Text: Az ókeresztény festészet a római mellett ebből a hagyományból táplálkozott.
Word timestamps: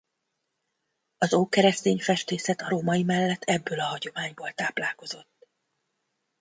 Az 1.17 1.33
ókeresztény 1.33 1.99
festészet 1.99 2.61
a 2.61 2.69
római 2.69 3.03
mellett 3.03 3.41
ebből 3.43 3.79
a 3.79 3.85
hagyományból 3.85 4.51
táplálkozott. 4.51 5.47